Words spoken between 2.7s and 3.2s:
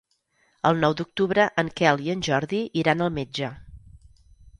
iran al